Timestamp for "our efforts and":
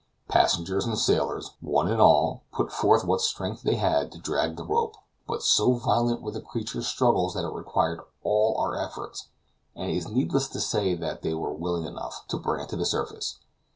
8.57-9.91